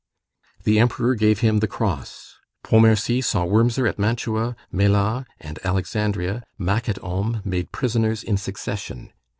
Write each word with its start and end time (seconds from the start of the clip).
The 0.63 0.79
Emperor 0.79 1.13
gave 1.13 1.41
him 1.41 1.59
the 1.59 1.67
cross. 1.67 2.33
Pontmercy 2.65 3.21
saw 3.23 3.45
Wurmser 3.45 3.87
at 3.87 3.99
Mantua, 3.99 4.55
Mélas, 4.73 5.27
and 5.39 5.59
Alexandria, 5.63 6.41
Mack 6.57 6.89
at 6.89 6.97
Ulm, 7.03 7.43
made 7.45 7.71
prisoners 7.71 8.23
in 8.23 8.37
succession. 8.37 9.13